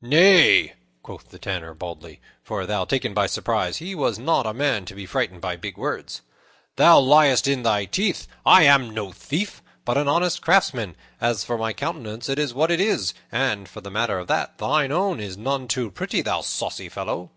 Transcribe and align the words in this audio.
"Nay," 0.00 0.74
quoth 1.02 1.30
the 1.30 1.40
Tanner 1.40 1.74
boldly 1.74 2.20
for, 2.44 2.66
though 2.66 2.84
taken 2.84 3.14
by 3.14 3.26
surprise, 3.26 3.78
he 3.78 3.96
was 3.96 4.16
not 4.16 4.46
a 4.46 4.54
man 4.54 4.84
to 4.84 4.94
be 4.94 5.06
frightened 5.06 5.40
by 5.40 5.56
big 5.56 5.76
words 5.76 6.22
"thou 6.76 7.00
liest 7.00 7.48
in 7.48 7.64
thy 7.64 7.86
teeth. 7.86 8.28
I 8.46 8.62
am 8.62 8.90
no 8.90 9.10
thief, 9.10 9.60
but 9.84 9.98
an 9.98 10.06
honest 10.06 10.40
craftsman. 10.40 10.94
As 11.20 11.42
for 11.42 11.58
my 11.58 11.72
countenance, 11.72 12.28
it 12.28 12.38
is 12.38 12.54
what 12.54 12.70
it 12.70 12.80
is; 12.80 13.12
and, 13.32 13.68
for 13.68 13.80
the 13.80 13.90
matter 13.90 14.20
of 14.20 14.28
that, 14.28 14.58
thine 14.58 14.92
own 14.92 15.18
is 15.18 15.36
none 15.36 15.66
too 15.66 15.90
pretty, 15.90 16.22
thou 16.22 16.42
saucy 16.42 16.88
fellow." 16.88 17.32